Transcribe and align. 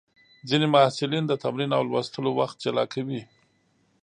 ځینې 0.49 0.65
محصلین 0.73 1.23
د 1.27 1.33
تمرین 1.43 1.71
او 1.77 1.81
لوستلو 1.89 2.29
وخت 2.39 2.55
جلا 2.63 2.85
کوي. 2.93 3.21